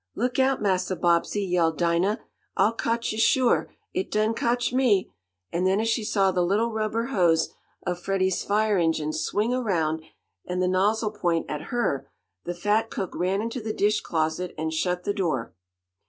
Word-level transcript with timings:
"Look 0.15 0.39
out, 0.39 0.63
Massa 0.63 0.95
Bobbsey!" 0.95 1.43
yelled 1.45 1.77
Dinah. 1.77 2.21
"It'll 2.57 2.71
cotch 2.71 3.11
yo' 3.13 3.19
shuah. 3.19 3.67
It 3.93 4.09
done 4.09 4.33
cotched 4.33 4.73
me!" 4.73 5.13
and 5.53 5.67
then 5.67 5.79
as 5.79 5.89
she 5.89 6.03
saw 6.03 6.31
the 6.31 6.41
little 6.43 6.71
rubber 6.71 7.05
hose 7.13 7.49
of 7.85 7.99
Freddie's 7.99 8.43
fire 8.43 8.79
engine 8.79 9.13
swing 9.13 9.53
around, 9.53 10.01
and 10.43 10.59
the 10.59 10.67
nozzle 10.67 11.11
point 11.11 11.45
at 11.47 11.65
her, 11.69 12.09
the 12.45 12.55
fat 12.55 12.89
cook 12.89 13.13
ran 13.15 13.43
into 13.43 13.61
the 13.61 13.73
dish 13.73 14.01
closet 14.01 14.55
and 14.57 14.73
shut 14.73 15.03
the 15.03 15.13
door. 15.13 15.53